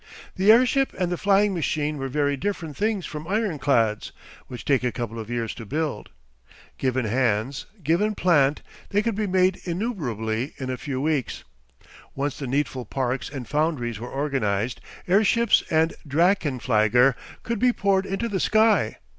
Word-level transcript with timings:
The 0.35 0.51
airship 0.51 0.95
and 0.97 1.11
the 1.11 1.15
flying 1.15 1.53
machine 1.53 1.99
were 1.99 2.07
very 2.07 2.35
different 2.35 2.75
things 2.75 3.05
from 3.05 3.27
ironclads, 3.27 4.11
which 4.47 4.65
take 4.65 4.83
a 4.83 4.91
couple 4.91 5.19
of 5.19 5.29
years 5.29 5.53
to 5.53 5.63
build. 5.63 6.09
Given 6.79 7.05
hands, 7.05 7.67
given 7.83 8.15
plant, 8.15 8.63
they 8.89 9.03
could 9.03 9.13
be 9.13 9.27
made 9.27 9.59
innumerably 9.63 10.55
in 10.57 10.71
a 10.71 10.77
few 10.77 10.99
weeks. 10.99 11.43
Once 12.15 12.39
the 12.39 12.47
needful 12.47 12.83
parks 12.85 13.29
and 13.29 13.47
foundries 13.47 13.99
were 13.99 14.11
organised, 14.11 14.81
air 15.07 15.23
ships 15.23 15.61
and 15.69 15.93
Drachenflieger 16.07 17.13
could 17.43 17.59
be 17.59 17.71
poured 17.71 18.07
into 18.07 18.27
the 18.27 18.39
sky. 18.39 18.97